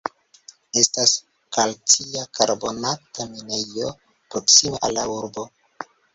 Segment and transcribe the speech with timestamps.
[0.81, 1.11] Estas
[1.57, 3.93] kalcia karbonata minejo
[4.33, 5.47] proksime al la urbo.